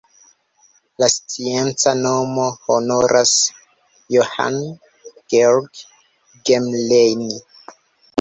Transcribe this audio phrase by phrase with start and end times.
[1.01, 3.33] La scienca nomo honoras
[4.15, 4.57] Johann
[5.35, 5.83] Georg
[6.49, 7.23] Gmelin.